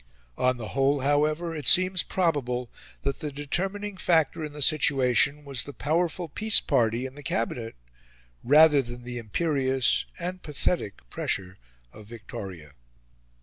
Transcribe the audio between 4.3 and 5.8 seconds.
in the situation was the